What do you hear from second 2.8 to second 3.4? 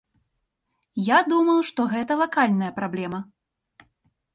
праблема.